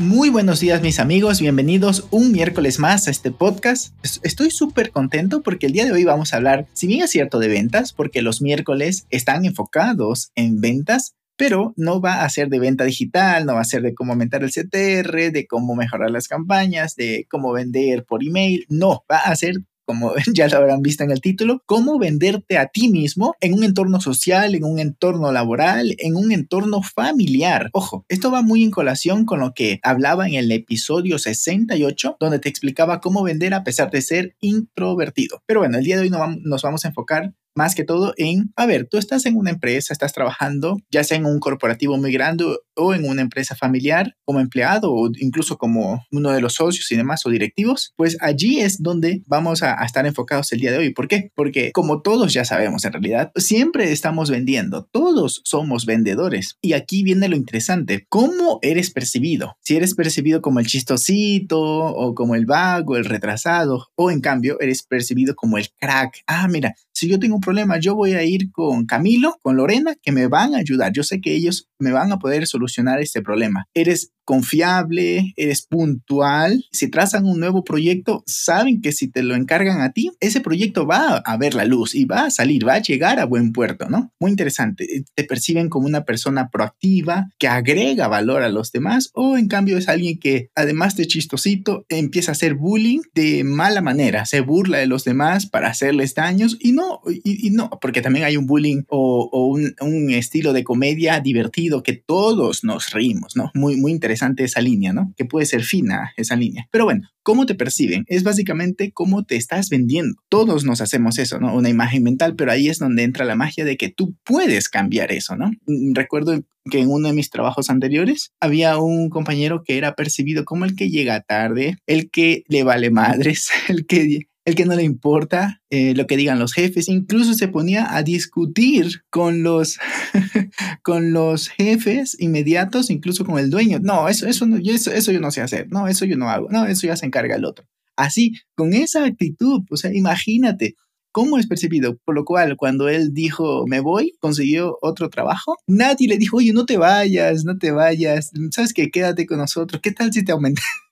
[0.00, 3.94] Muy buenos días mis amigos, bienvenidos un miércoles más a este podcast.
[4.22, 7.38] Estoy súper contento porque el día de hoy vamos a hablar, si bien es cierto,
[7.38, 12.58] de ventas, porque los miércoles están enfocados en ventas, pero no va a ser de
[12.58, 16.28] venta digital, no va a ser de cómo aumentar el CTR, de cómo mejorar las
[16.28, 19.56] campañas, de cómo vender por email, no, va a ser
[19.90, 23.64] como ya lo habrán visto en el título, cómo venderte a ti mismo en un
[23.64, 27.70] entorno social, en un entorno laboral, en un entorno familiar.
[27.72, 32.38] Ojo, esto va muy en colación con lo que hablaba en el episodio 68, donde
[32.38, 35.42] te explicaba cómo vender a pesar de ser introvertido.
[35.44, 36.10] Pero bueno, el día de hoy
[36.44, 39.92] nos vamos a enfocar más que todo en, a ver, tú estás en una empresa,
[39.92, 44.40] estás trabajando, ya sea en un corporativo muy grande o en una empresa familiar como
[44.40, 48.82] empleado o incluso como uno de los socios y demás o directivos, pues allí es
[48.82, 50.94] donde vamos a, estar enfocados el día de hoy.
[50.94, 51.32] ¿Por qué?
[51.34, 56.56] Porque como todos ya sabemos en realidad, siempre estamos vendiendo, todos somos vendedores.
[56.62, 59.58] Y aquí viene lo interesante, ¿cómo eres percibido?
[59.60, 64.58] Si eres percibido como el chistosito o como el vago, el retrasado, o en cambio
[64.60, 66.22] eres percibido como el crack.
[66.26, 69.96] Ah, mira, si yo tengo un problema, yo voy a ir con Camilo, con Lorena,
[70.00, 70.92] que me van a ayudar.
[70.92, 73.66] Yo sé que ellos me van a poder solucionar este problema.
[73.74, 76.64] Eres confiable, eres puntual.
[76.70, 80.86] Si trazan un nuevo proyecto, saben que si te lo encargan a ti, ese proyecto
[80.86, 83.88] va a ver la luz y va a salir, va a llegar a buen puerto,
[83.88, 84.12] ¿no?
[84.20, 84.86] Muy interesante.
[85.16, 89.76] Te perciben como una persona proactiva que agrega valor a los demás o en cambio
[89.76, 94.78] es alguien que además de chistosito empieza a hacer bullying de mala manera, se burla
[94.78, 98.82] de los demás para hacerles daños y no, y, no, porque también hay un bullying
[98.88, 103.50] o, un estilo de comedia divertido que todos nos reímos, ¿no?
[103.54, 105.12] Muy, muy interesante esa línea, ¿no?
[105.16, 106.68] Que puede ser fina esa línea.
[106.70, 108.04] Pero bueno, ¿cómo te perciben?
[108.06, 110.14] Es básicamente cómo te estás vendiendo.
[110.28, 111.54] Todos nos hacemos eso, ¿no?
[111.54, 115.12] Una imagen mental, pero ahí es donde entra la magia de que tú puedes cambiar
[115.12, 115.50] eso, ¿no?
[115.66, 120.44] Mm, recuerdo que en uno de mis trabajos anteriores había un compañero que era percibido
[120.44, 124.74] como el que llega tarde, el que le vale madres, el que el que no
[124.74, 129.78] le importa eh, lo que digan los jefes, incluso se ponía a discutir con los,
[130.82, 133.78] con los jefes inmediatos, incluso con el dueño.
[133.80, 136.48] No, eso, eso, no, eso, eso yo no sé hacer, no, eso yo no hago,
[136.50, 137.66] no, eso ya se encarga el otro.
[137.96, 140.76] Así, con esa actitud, o sea, imagínate,
[141.12, 141.96] cómo es percibido.
[142.04, 146.52] Por lo cual, cuando él dijo, me voy, consiguió otro trabajo, nadie le dijo, oye,
[146.52, 150.32] no te vayas, no te vayas, sabes que quédate con nosotros, ¿qué tal si te,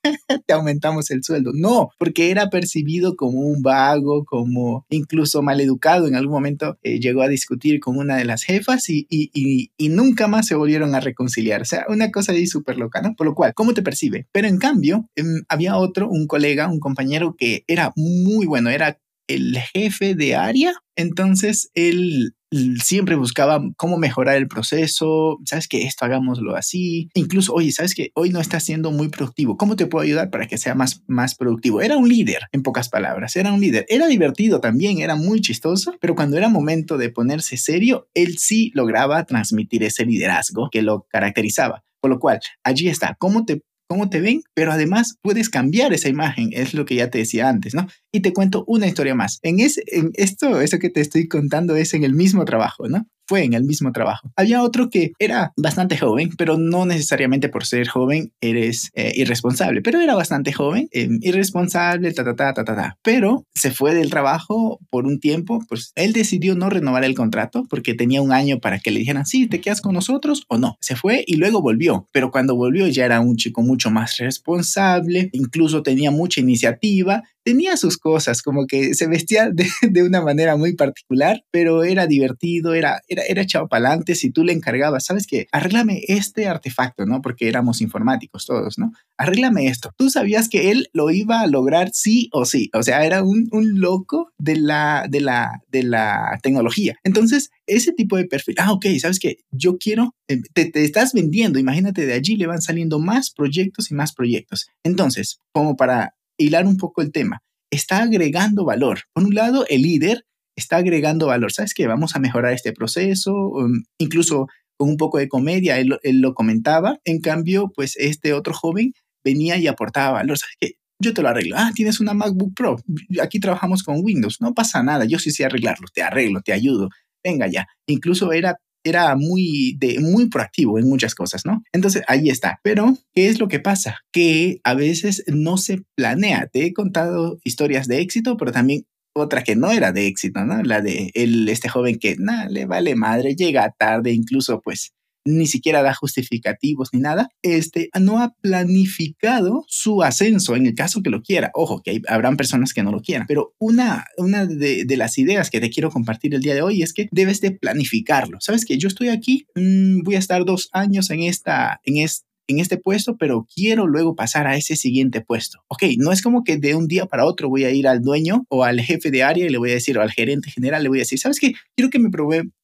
[0.45, 1.51] te aumentamos el sueldo?
[1.53, 6.07] No, porque era percibido como un vago, como incluso maleducado.
[6.07, 9.71] En algún momento eh, llegó a discutir con una de las jefas y, y, y,
[9.77, 11.61] y, nunca más se volvieron a reconciliar.
[11.61, 13.15] O sea, una cosa ahí súper loca, ¿no?
[13.15, 14.27] Por lo cual, ¿cómo te percibe?
[14.31, 18.99] Pero en cambio, em, había otro, un colega, un compañero que era muy bueno, era
[19.29, 22.33] el jefe de área, entonces él
[22.81, 28.11] siempre buscaba cómo mejorar el proceso, sabes que esto hagámoslo así, incluso, oye, sabes que
[28.15, 31.35] hoy no está siendo muy productivo, ¿cómo te puedo ayudar para que sea más, más
[31.35, 31.81] productivo?
[31.81, 35.95] Era un líder, en pocas palabras, era un líder, era divertido también, era muy chistoso,
[36.01, 41.05] pero cuando era momento de ponerse serio, él sí lograba transmitir ese liderazgo que lo
[41.09, 41.83] caracterizaba.
[42.01, 46.09] Por lo cual, allí está, ¿cómo te cómo te ven, pero además puedes cambiar esa
[46.09, 47.87] imagen, es lo que ya te decía antes, ¿no?
[48.13, 49.39] Y te cuento una historia más.
[49.41, 53.07] En, ese, en esto, eso que te estoy contando es en el mismo trabajo, ¿no?
[53.29, 54.31] Fue en el mismo trabajo.
[54.35, 59.83] Había otro que era bastante joven, pero no necesariamente por ser joven eres eh, irresponsable,
[59.83, 62.97] pero era bastante joven, em, irresponsable, ta, ta, ta, ta, ta, ta.
[63.03, 67.65] Pero se fue del trabajo por un tiempo, pues él decidió no renovar el contrato
[67.69, 70.77] porque tenía un año para que le dijeran, sí, te quedas con nosotros o no.
[70.81, 75.29] Se fue y luego volvió, pero cuando volvió ya era un chico mucho más responsable,
[75.33, 79.49] incluso tenía mucha iniciativa tenía sus cosas, como que se vestía
[79.81, 84.15] de, una manera muy particular, pero era divertido, era, era, era echado para adelante.
[84.15, 87.21] Si tú le encargabas, sabes que arréglame este artefacto, ¿no?
[87.21, 88.91] Porque éramos informáticos todos, ¿no?
[89.17, 89.91] Arréglame esto.
[89.97, 92.69] Tú sabías que él lo iba a lograr sí o sí.
[92.73, 96.95] O sea, era un, un loco de la, de, la, de la tecnología.
[97.03, 101.13] Entonces, ese tipo de perfil, ah, ok, sabes que yo quiero, eh, te, te, estás
[101.13, 104.67] vendiendo, imagínate, de allí le van saliendo más proyectos y más proyectos.
[104.83, 107.41] Entonces, como para hilar un poco el tema.
[107.71, 109.01] Está agregando valor.
[109.13, 110.25] Por un lado, el líder
[110.55, 111.51] está agregando valor.
[111.51, 111.85] ¿Sabes qué?
[111.87, 114.47] Vamos a mejorar este proceso, um, incluso
[114.77, 116.97] con un poco de comedia, él, lo comentaba.
[117.03, 118.93] En cambio, pues este otro joven
[119.23, 120.37] venía y aportaba valor.
[120.37, 120.71] ¿Sabes qué?
[121.01, 121.55] yo te lo arreglo.
[121.57, 122.77] Ah, tienes una MacBook Pro,
[123.21, 126.89] aquí trabajamos con Windows, no pasa nada, yo sí sé arreglarlo, te arreglo, te ayudo,
[127.23, 127.67] venga ya.
[127.87, 131.63] Incluso era era muy, de, muy proactivo en muchas cosas, ¿no?
[131.73, 132.59] Entonces ahí está.
[132.63, 133.99] Pero, ¿qué es lo que pasa?
[134.11, 136.47] Que a veces no se planea.
[136.47, 140.61] Te he contado historias de éxito, pero también otra que no era de éxito, ¿no?
[140.63, 144.93] La de el, este joven que nada, le vale madre, llega tarde, incluso pues
[145.25, 151.01] ni siquiera da justificativos ni nada, este, no ha planificado su ascenso en el caso
[151.01, 151.51] que lo quiera.
[151.53, 155.61] Ojo, que habrán personas que no lo quieran, pero una, una de, las ideas que
[155.61, 158.39] te quiero compartir el día de hoy es que debes de planificarlo.
[158.41, 162.28] Sabes que yo estoy aquí, mm, voy a estar dos años en esta, en este
[162.49, 165.59] en este puesto, pero quiero luego pasar a ese siguiente puesto.
[165.67, 168.45] Ok, no es como que de un día para otro voy a ir al dueño
[168.49, 170.89] o al jefe de área y le voy a decir, o al gerente general, le
[170.89, 171.53] voy a decir, ¿sabes qué?
[171.75, 172.09] Quiero que me,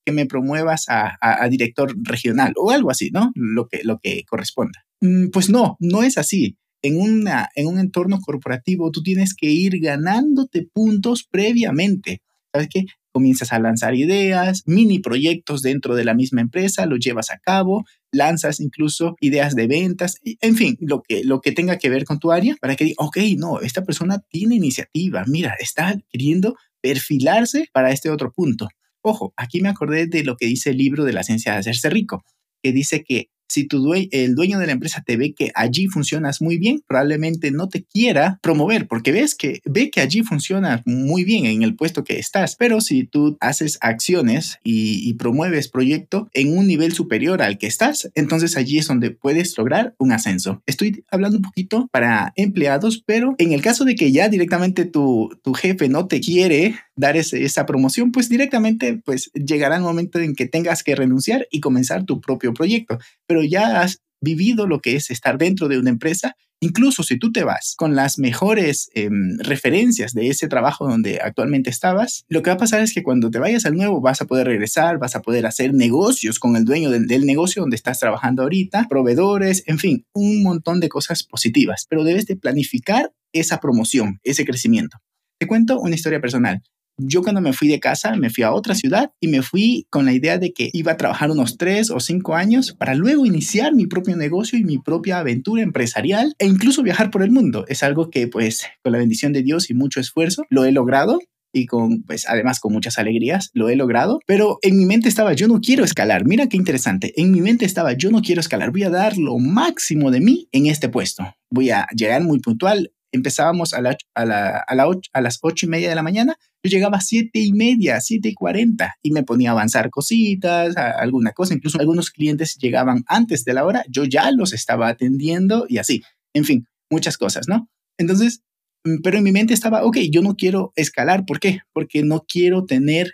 [0.04, 3.32] que me promuevas a, director regional o algo así, ¿no?
[3.36, 4.86] Lo que, lo que corresponda.
[5.02, 6.58] Mm, pues no, no es así.
[6.82, 12.22] En, una, en un entorno corporativo tú tienes que ir ganándote puntos previamente.
[12.52, 12.86] ¿Sabes qué?
[13.16, 17.86] Comienzas a lanzar ideas, mini proyectos dentro de la misma empresa, lo llevas a cabo,
[18.12, 22.20] lanzas incluso ideas de ventas, en fin, lo que, lo que tenga que ver con
[22.20, 27.70] tu área para que diga, ok, no, esta persona tiene iniciativa, mira, está queriendo perfilarse
[27.72, 28.68] para este otro punto.
[29.02, 31.90] Ojo, aquí me acordé de lo que dice el libro de la ciencia de hacerse
[31.90, 32.26] rico,
[32.62, 36.42] que dice que si tu el dueño de la empresa te ve que allí funcionas
[36.42, 41.24] muy bien, probablemente no te quiera promover porque ves que ve que allí funciona muy
[41.24, 42.56] bien en el puesto que estás.
[42.56, 47.68] Pero si tú haces acciones y, y promueves proyecto en un nivel superior al que
[47.68, 50.62] estás, entonces allí es donde puedes lograr un ascenso.
[50.66, 55.30] Estoy hablando un poquito para empleados, pero en el caso de que ya directamente tu,
[55.44, 60.34] tu jefe no te quiere dar esa promoción, pues directamente pues llegará el momento en
[60.34, 63.00] que tengas que renunciar y comenzar tu propio proyecto.
[63.44, 67.44] Ya has vivido lo que es estar dentro de una empresa, incluso si tú te
[67.44, 72.56] vas con las mejores em, referencias de ese trabajo donde actualmente estabas, lo que va
[72.56, 75.22] a pasar es que cuando te vayas al nuevo vas a poder regresar, vas a
[75.22, 79.78] poder hacer negocios con el dueño del, del negocio donde estás trabajando ahorita, proveedores, en
[79.78, 84.98] fin, un montón de cosas positivas, pero debes de planificar esa promoción, ese crecimiento.
[85.38, 86.64] Te cuento una historia personal.
[86.98, 90.06] Yo cuando me fui de casa, me fui a otra ciudad y me fui con
[90.06, 93.74] la idea de que iba a trabajar unos tres o cinco años para luego iniciar
[93.74, 97.66] mi propio negocio y mi propia aventura empresarial e incluso viajar por el mundo.
[97.68, 101.20] Es algo que pues con la bendición de Dios y mucho esfuerzo lo he logrado
[101.56, 105.34] y con, pues además con muchas alegrías, lo he logrado, pero en mi mente estaba,
[105.34, 108.72] yo no quiero escalar, mira qué interesante, en mi mente estaba, yo no quiero escalar,
[108.72, 112.92] voy a dar lo máximo de mí en este puesto, voy a llegar muy puntual,
[113.14, 116.36] empezábamos a, la, a, la, a, la a las ocho y media de la mañana,
[116.66, 120.76] yo llegaba a siete y media, siete y cuarenta y me ponía a avanzar cositas,
[120.78, 121.54] alguna cosa.
[121.54, 126.02] Incluso algunos clientes llegaban antes de la hora, yo ya los estaba atendiendo y así.
[126.34, 127.70] En fin, muchas cosas, ¿no?
[128.00, 128.42] Entonces,
[128.84, 131.26] mm, pero en mi mente estaba, ok, yo no quiero escalar.
[131.26, 131.60] ¿Por qué?
[131.72, 133.12] Porque no quiero tener,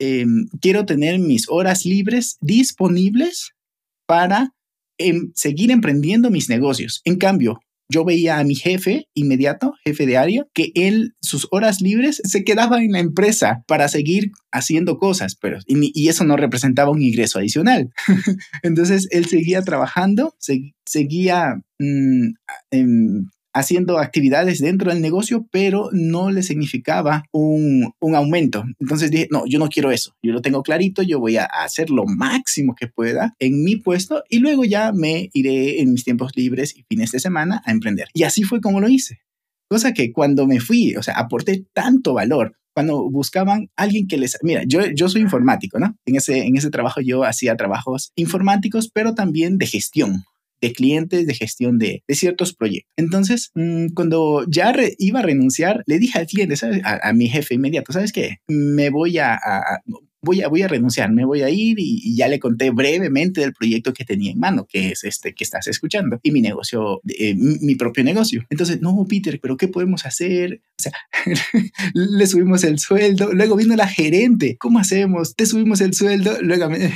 [0.00, 3.52] em, quiero tener mis horas libres disponibles
[4.06, 4.54] para
[5.00, 7.02] em, seguir emprendiendo mis negocios.
[7.04, 11.80] En cambio, yo veía a mi jefe inmediato, jefe de área, que él, sus horas
[11.80, 16.90] libres, se quedaba en la empresa para seguir haciendo cosas, pero y, eso no representaba
[16.90, 17.90] un ingreso adicional.
[18.62, 20.34] Entonces, él seguía trabajando,
[20.84, 22.28] seguía mm,
[23.58, 28.64] haciendo actividades dentro del negocio, pero no le significaba un, aumento.
[28.80, 31.90] Entonces dije, no, yo no quiero eso, yo lo tengo clarito, yo voy a hacer
[31.90, 36.32] lo máximo que pueda en mi puesto y luego ya me iré en mis tiempos
[36.34, 38.08] libres y fines de semana a emprender.
[38.14, 39.18] Y así fue como lo hice.
[39.68, 44.38] Cosa que cuando me fui, o sea, aporté tanto valor cuando buscaban alguien que les...
[44.42, 45.96] Mira, yo, yo soy informático, ¿no?
[46.06, 50.22] En ese, en ese trabajo yo hacía trabajos informáticos, pero también de gestión
[50.60, 52.92] de clientes, de gestión de, ciertos proyectos.
[52.96, 57.92] Entonces, mm, cuando ya iba a renunciar, le dije al cliente, A, mi jefe inmediato,
[57.92, 58.38] ¿sabes qué?
[58.48, 59.38] Me voy a,
[60.22, 63.52] voy a, voy a renunciar, me voy a ir y, ya le conté brevemente del
[63.52, 67.34] proyecto que tenía en mano, que es este que estás escuchando, y mi negocio, eh,
[67.34, 68.44] mi, propio negocio.
[68.50, 70.62] Entonces, no, Peter, pero ¿qué podemos hacer?
[70.78, 70.92] O sea,
[71.94, 75.36] le subimos el sueldo, luego vino la gerente, ¿cómo hacemos?
[75.36, 76.90] Te subimos el sueldo, luego me,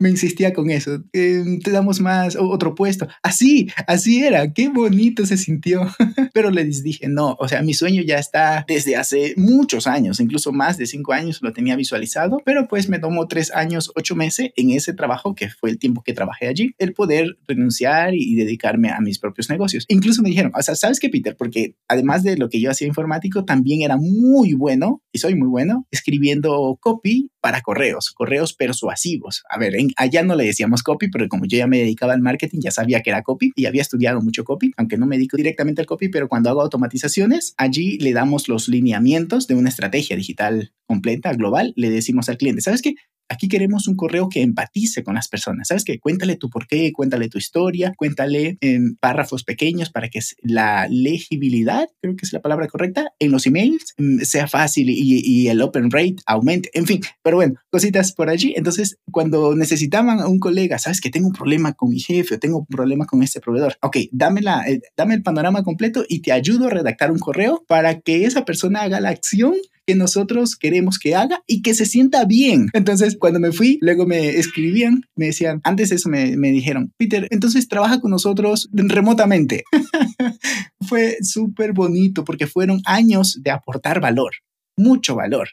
[0.08, 3.08] insistía con eso, te damos más, otro puesto.
[3.22, 5.86] Así, así era, qué bonito se sintió.
[6.32, 10.52] pero les dije, no, o sea, mi sueño ya está desde hace muchos años, incluso
[10.52, 14.52] más de cinco años lo tenía visualizado pero pues me tomó tres años, ocho meses
[14.54, 18.90] en ese trabajo, que fue el tiempo que trabajé allí, el poder renunciar y dedicarme
[18.90, 19.84] a mis propios negocios.
[19.88, 21.34] Incluso me dijeron, o sea, ¿sabes qué, Peter?
[21.36, 25.48] Porque además de lo que yo hacía informático, también era muy bueno, y soy muy
[25.48, 29.42] bueno, escribiendo copy para correos, correos persuasivos.
[29.50, 32.60] A ver, allá no le decíamos copy, pero como yo ya me dedicaba al marketing,
[32.60, 35.80] ya sabía que era copy y había estudiado mucho copy, aunque no me dedico directamente
[35.80, 40.72] al copy, pero cuando hago automatizaciones, allí le damos los lineamientos de una estrategia digital
[40.86, 42.94] completa, global, le decimos al cliente, ¿sabes qué?
[43.28, 45.68] Aquí queremos un correo que empatice con las personas.
[45.68, 45.98] ¿Sabes qué?
[45.98, 51.88] Cuéntale tu por qué, cuéntale tu historia, cuéntale en párrafos pequeños para que la legibilidad,
[52.00, 55.90] creo que es la palabra correcta, en los emails mm, sea fácil y, el open
[55.90, 56.70] rate aumente.
[56.72, 58.54] En fin, pero bueno, cositas por allí.
[58.56, 62.38] Entonces, cuando necesitaban a un colega, ¿sabes que tengo un problema con mi jefe o
[62.38, 63.76] tengo un problema con este proveedor?
[63.82, 67.64] Ok, dame, la, eh, dame el panorama completo y te ayudo a redactar un correo
[67.66, 69.54] para que esa persona haga la acción
[69.86, 72.66] que nosotros queremos que haga y que se sienta bien.
[72.72, 77.28] Entonces, cuando me fui, luego me escribían, me decían, antes eso me, me dijeron, Peter,
[77.30, 79.64] entonces trabaja con nosotros remotamente.
[80.88, 84.32] Fue súper bonito porque fueron años de aportar valor,
[84.76, 85.48] mucho valor.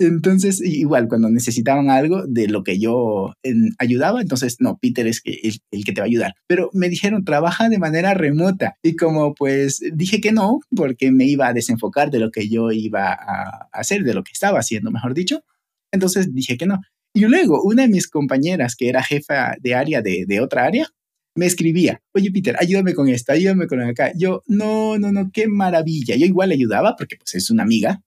[0.00, 3.32] Entonces, igual, cuando necesitaban algo de lo que yo
[3.78, 5.38] ayudaba, entonces, no, Peter es que,
[5.70, 6.34] el, que te va a ayudar.
[6.48, 8.74] Pero me dijeron, trabaja de manera remota.
[8.82, 12.72] Y como pues dije que no, porque me iba a desenfocar de lo que yo
[12.72, 15.44] iba a hacer, de lo que estaba haciendo, mejor dicho.
[15.92, 16.80] Entonces dije que no.
[17.14, 20.88] Y luego, una de mis compañeras, que era jefa de área de, de otra área,
[21.36, 24.12] me escribía, oye Peter, ayúdame con esto, ayúdame con acá.
[24.16, 26.16] Yo, no, no, no, qué maravilla.
[26.16, 28.02] Yo igual le ayudaba porque pues es una amiga,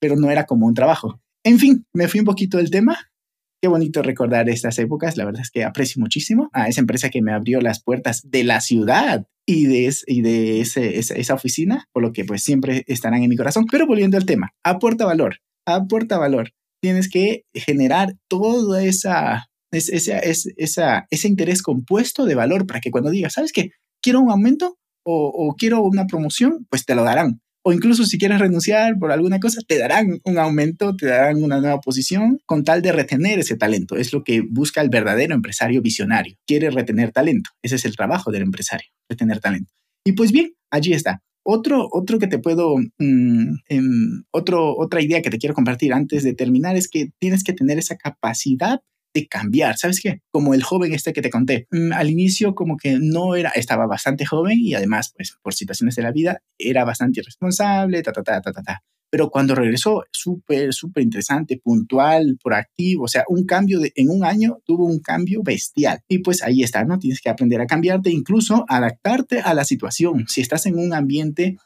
[0.00, 1.21] pero no era como un trabajo.
[1.44, 2.96] En fin, me fui un poquito del tema.
[3.60, 5.16] Qué bonito recordar estas épocas.
[5.16, 8.44] La verdad es que aprecio muchísimo a esa empresa que me abrió las puertas de
[8.44, 9.86] la ciudad y de,
[10.60, 13.66] esa, oficina, por lo que pues siempre estarán en mi corazón.
[13.70, 16.52] Pero volviendo al tema, aporta valor, aporta valor.
[16.80, 18.16] Tienes que generar
[18.80, 23.70] esa, ese interés compuesto de valor para que cuando digas, ¿sabes qué?
[24.00, 28.40] Quiero un aumento o quiero una promoción, pues te lo darán o incluso si quieres
[28.40, 32.82] renunciar por alguna cosa, te darán un aumento, te darán una nueva posición con tal
[32.82, 33.96] de retener ese talento.
[33.96, 36.36] Es lo que busca el verdadero empresario visionario.
[36.46, 37.50] Quiere retener talento.
[37.62, 39.72] Ese es el trabajo del empresario, retener talento.
[40.04, 41.22] Y pues bien, allí está.
[41.44, 43.58] Otro, otro que te puedo, em,
[44.30, 47.78] otro, otra idea que te quiero compartir antes de terminar es que tienes que tener
[47.78, 48.80] esa capacidad
[49.14, 49.76] de cambiar.
[49.76, 50.20] ¿Sabes qué?
[50.30, 51.66] Como el joven este que te conté.
[51.70, 55.94] Mm, al inicio como que no era, estaba bastante joven y además, pues por situaciones
[55.96, 58.82] de la vida, era bastante irresponsable, ta, ta, ta, ta, ta, ta.
[59.10, 64.24] Pero cuando regresó, súper, súper interesante, puntual, proactivo, o sea, un cambio de, en un
[64.24, 66.00] año tuvo un cambio bestial.
[66.08, 66.98] Y pues ahí está, ¿no?
[66.98, 70.24] Tienes que aprender a cambiarte, incluso adaptarte a la situación.
[70.28, 71.58] Si estás en un ambiente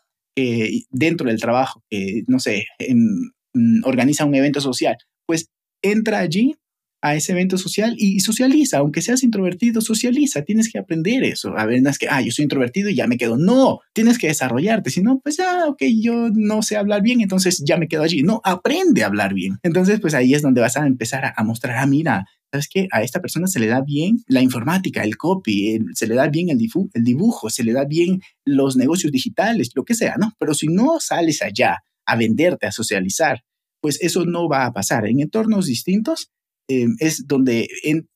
[0.91, 5.49] dentro del trabajo, que, no sé, mm, organiza un evento social, pues
[5.83, 6.57] entra allí
[7.03, 11.57] a ese evento social y socializa, aunque seas introvertido, socializa, tienes que aprender eso.
[11.57, 13.37] A ver, no es que, ah, yo soy introvertido y ya me quedo.
[13.37, 17.63] No, tienes que desarrollarte, si no, pues, ah, ok, yo no sé hablar bien, entonces
[17.65, 18.23] ya me quedo allí.
[18.23, 19.59] No, aprende a hablar bien.
[19.63, 22.89] Entonces, pues ahí es donde vas a empezar a, mostrar, ah, mira, ¿sabes qué?
[22.91, 26.49] A esta persona se le da bien la informática, el copy, se le da bien
[26.49, 26.59] el,
[26.95, 30.33] el dibujo, se le da bien los negocios digitales, lo que sea, ¿no?
[30.39, 33.43] Pero si no sales allá a venderte, a socializar,
[33.81, 35.07] pues eso no va a pasar.
[35.07, 36.31] En entornos distintos,
[36.69, 37.69] Em, es donde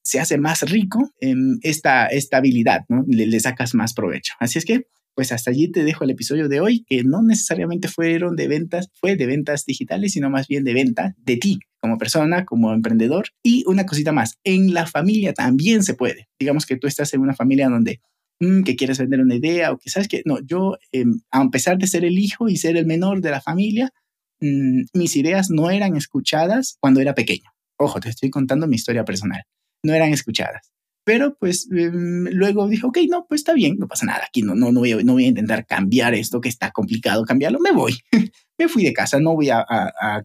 [0.02, 3.04] se hace más rico en esta estabilidad, ¿no?
[3.06, 4.34] Le, sacas más provecho.
[4.40, 7.86] Así es que, pues hasta allí te dejo el episodio de hoy, que no necesariamente
[7.86, 11.96] fueron de ventas, fue de ventas digitales, sino más bien de venta de ti como
[11.96, 13.26] persona, como emprendedor.
[13.42, 16.28] Y una cosita más, en la familia también se puede.
[16.38, 18.00] Digamos que tú estás en una familia donde
[18.40, 21.78] mm, que quieres vender una idea o que sabes que no, yo em, a pesar
[21.78, 23.92] de ser el hijo y ser el menor de la familia,
[24.40, 27.50] mm, mis ideas no eran escuchadas cuando era pequeño.
[27.80, 29.42] Ojo, te estoy contando mi historia personal.
[29.82, 30.70] No eran escuchadas.
[31.02, 34.54] Pero pues em, luego dije, ok, no, pues está bien, no pasa nada, aquí no,
[34.54, 37.94] no, no, voy, a, intentar cambiar esto que está complicado cambiarlo, me voy.
[38.58, 39.64] me fui de casa, no voy a,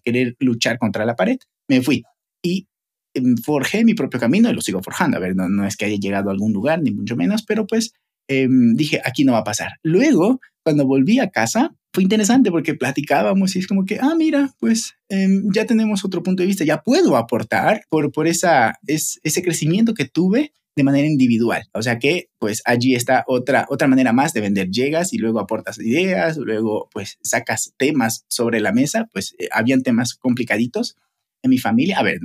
[0.04, 1.38] querer luchar contra la pared,
[1.70, 2.04] me fui.
[2.44, 2.68] Y
[3.14, 5.16] em, forjé mi propio camino y lo sigo forjando.
[5.16, 7.66] A ver, no, no es que haya llegado a algún lugar, ni mucho menos, pero
[7.66, 7.94] pues
[8.28, 9.80] em, dije, aquí no va a pasar.
[9.82, 14.54] Luego, cuando volví a casa, fue interesante porque platicábamos y es como que, ah, mira,
[14.60, 19.20] pues em, ya tenemos otro punto de vista, ya puedo aportar por, por esa, es,
[19.24, 21.64] ese crecimiento que tuve de manera individual.
[21.74, 24.70] O sea que, pues allí está otra, otra manera más de vender.
[24.70, 29.82] Llegas y luego aportas ideas, luego pues sacas temas sobre la mesa, pues eh, habían
[29.82, 30.98] temas complicaditos
[31.44, 31.98] en mi familia.
[31.98, 32.20] A ver,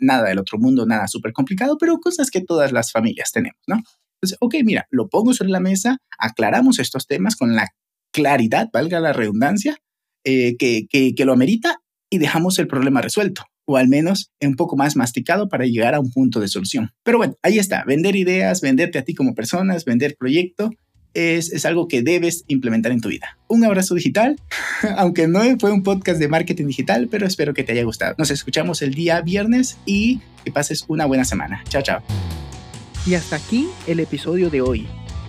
[0.00, 3.76] nada del otro mundo, nada súper complicado, pero cosas que todas las familias tenemos, ¿no?
[4.22, 7.68] Entonces, ok, mira, lo pongo sobre la mesa, aclaramos estos temas con la
[8.12, 9.78] claridad, valga la redundancia,
[10.24, 14.76] eh, que, que, lo amerita y dejamos el problema resuelto o al menos un poco
[14.76, 16.90] más masticado para llegar a un punto de solución.
[17.02, 20.70] Pero bueno, ahí está, vender ideas, venderte a ti como personas, vender proyecto
[21.14, 23.38] es, es algo que debes implementar en tu vida.
[23.48, 24.36] Un abrazo digital,
[24.96, 28.14] aunque no fue un podcast de marketing digital, pero espero que te haya gustado.
[28.18, 31.62] Nos escuchamos el día viernes y que pases una buena semana.
[31.68, 32.02] Chao, chao.
[33.06, 34.86] Y hasta aquí el episodio de hoy.